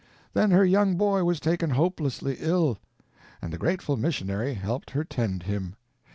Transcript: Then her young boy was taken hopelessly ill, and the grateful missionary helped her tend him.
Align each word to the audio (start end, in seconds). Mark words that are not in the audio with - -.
Then 0.33 0.49
her 0.49 0.65
young 0.65 0.95
boy 0.95 1.23
was 1.23 1.39
taken 1.39 1.69
hopelessly 1.69 2.37
ill, 2.39 2.79
and 3.39 3.53
the 3.53 3.57
grateful 3.59 3.97
missionary 3.97 4.55
helped 4.55 4.89
her 4.89 5.03
tend 5.03 5.43
him. 5.43 5.75